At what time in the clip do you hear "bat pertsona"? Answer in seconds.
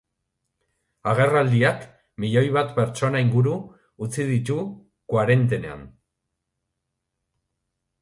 2.57-3.23